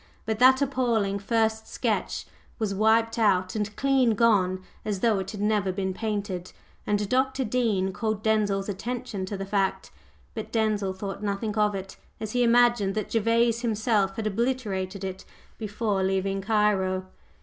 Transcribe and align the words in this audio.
But 0.25 0.39
that 0.39 0.63
appalling 0.63 1.19
"first 1.19 1.67
sketch" 1.67 2.25
was 2.57 2.73
wiped 2.73 3.19
out 3.19 3.55
and 3.55 3.75
clean 3.75 4.15
gone 4.15 4.63
as 4.83 5.01
though 5.01 5.19
it 5.19 5.29
had 5.29 5.41
never 5.41 5.71
been 5.71 5.93
painted, 5.93 6.53
and 6.87 7.07
Dr. 7.07 7.43
Dean 7.45 7.93
called 7.93 8.23
Denzil's 8.23 8.67
attention 8.67 9.27
to 9.27 9.37
the 9.37 9.45
fact. 9.45 9.91
But 10.33 10.51
Denzil 10.51 10.93
thought 10.93 11.21
nothing 11.21 11.55
of 11.55 11.75
it, 11.75 11.97
as 12.19 12.31
he 12.31 12.41
imagined 12.41 12.95
that 12.95 13.11
Gervase 13.11 13.59
himself 13.61 14.15
had 14.15 14.25
obliterated 14.25 15.03
it 15.03 15.23
before 15.59 16.01
leaving 16.01 16.41
Cairo. 16.41 17.05